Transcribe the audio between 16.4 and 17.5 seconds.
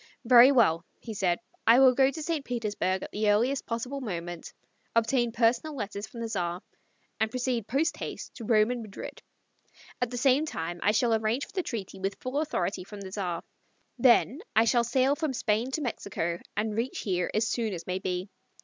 and reach here as